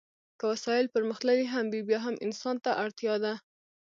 که 0.39 0.43
وسایل 0.53 0.85
پرمختللي 0.93 1.45
هم 1.53 1.65
وي 1.73 1.81
بیا 1.89 1.99
هم 2.05 2.15
انسان 2.25 2.55
ته 2.63 2.71
اړتیا 2.83 3.15
ده. 3.23 3.33